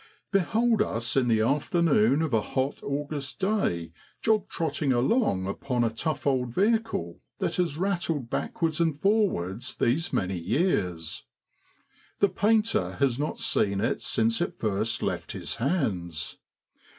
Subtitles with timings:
[0.33, 0.41] 77
[0.71, 3.91] Behold us in the afternoon of a hot August day
[4.23, 10.11] jog trotting along upon a tough old vehicle that has rattled backwards and forwards these
[10.11, 11.25] many years;
[12.19, 16.39] the painter has not seen it since it first left his hands.